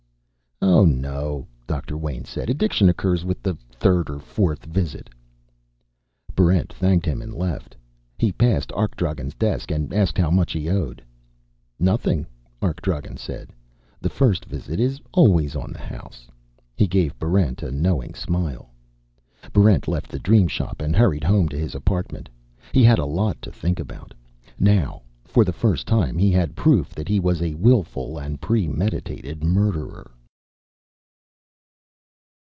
"Oh, 0.63 0.85
no," 0.85 1.47
Doctor 1.65 1.97
Wayn 1.97 2.23
said. 2.25 2.49
"Addiction 2.49 2.87
occurs 2.87 3.25
with 3.25 3.41
the 3.41 3.57
third 3.71 4.09
or 4.11 4.19
fourth 4.19 4.65
visit." 4.65 5.09
Barrent 6.35 6.71
thanked 6.71 7.05
him 7.05 7.21
and 7.21 7.33
left. 7.33 7.75
He 8.17 8.31
passed 8.31 8.71
Arkdragen's 8.71 9.33
desk 9.33 9.71
and 9.71 9.91
asked 9.93 10.17
how 10.19 10.29
much 10.29 10.51
he 10.53 10.69
owed. 10.69 11.01
"Nothing," 11.79 12.25
Arkdragen 12.61 13.17
said. 13.17 13.49
"The 13.99 14.09
first 14.09 14.45
visit 14.45 14.79
is 14.79 14.99
always 15.13 15.55
on 15.55 15.71
the 15.73 15.79
house." 15.79 16.27
He 16.75 16.87
gave 16.87 17.17
Barrent 17.17 17.63
a 17.63 17.71
knowing 17.71 18.13
smile. 18.13 18.69
Barrent 19.53 19.87
left 19.87 20.09
the 20.09 20.19
Dream 20.19 20.47
Shop 20.47 20.79
and 20.79 20.95
hurried 20.95 21.23
home 21.23 21.49
to 21.49 21.57
his 21.57 21.73
apartment. 21.75 22.29
He 22.71 22.83
had 22.83 22.99
a 22.99 23.05
lot 23.05 23.41
to 23.41 23.51
think 23.51 23.79
about. 23.79 24.13
Now, 24.59 25.01
for 25.25 25.43
the 25.43 25.53
first 25.53 25.87
time, 25.87 26.17
he 26.19 26.31
had 26.31 26.55
proof 26.55 26.89
that 26.93 27.09
he 27.09 27.19
was 27.19 27.41
a 27.41 27.55
willful 27.55 28.19
and 28.19 28.39
premeditated 28.39 29.43
murderer. 29.43 30.11